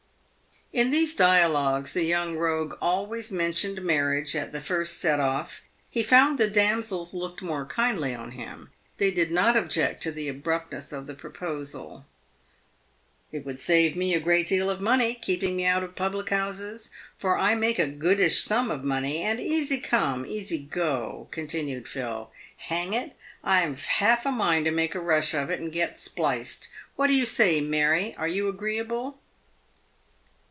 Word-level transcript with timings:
In 0.73 0.89
these 0.91 1.13
dialogues 1.13 1.91
the 1.91 2.05
young 2.05 2.37
rogue 2.37 2.77
always 2.81 3.29
mentioned 3.29 3.81
marriage 3.83 4.37
at 4.37 4.53
the 4.53 4.61
first 4.61 4.99
set 4.99 5.19
off. 5.19 5.63
He 5.89 6.01
found 6.01 6.37
the 6.37 6.49
damsels 6.49 7.13
looked 7.13 7.41
more 7.41 7.65
kindly 7.65 8.15
on 8.15 8.31
him. 8.31 8.69
They 8.95 9.11
did 9.11 9.31
not 9.31 9.57
object 9.57 10.01
to 10.03 10.13
the 10.13 10.29
abruptness 10.29 10.93
of 10.93 11.07
the 11.07 11.13
proposal." 11.13 12.05
It 13.33 13.45
would 13.45 13.59
save 13.59 13.97
me 13.97 14.13
a 14.13 14.21
deal 14.45 14.69
of 14.69 14.79
money, 14.79 15.13
keeping 15.21 15.57
me 15.57 15.65
out 15.65 15.83
of 15.83 15.93
public 15.93 16.29
houses, 16.29 16.89
for 17.17 17.37
I 17.37 17.53
make 17.53 17.77
a 17.77 17.87
goodish 17.87 18.39
sum 18.39 18.71
of 18.71 18.81
money, 18.85 19.17
and 19.23 19.41
easy 19.41 19.81
come, 19.81 20.25
easy 20.25 20.59
go," 20.67 21.27
continued 21.31 21.85
Phil." 21.89 22.31
Hang 22.69 22.93
it! 22.93 23.17
I've 23.43 23.83
half 23.83 24.25
a 24.25 24.31
mind 24.31 24.63
to 24.65 24.71
make 24.71 24.95
a 24.95 25.01
rush 25.01 25.33
of 25.33 25.49
it, 25.49 25.59
and 25.59 25.69
get 25.69 25.99
spliced. 25.99 26.69
"What 26.95 27.07
do 27.07 27.13
you 27.13 27.25
say, 27.25 27.59
Mary? 27.59 28.15
Are 28.15 28.29
you 28.29 28.47
agreeable 28.47 29.17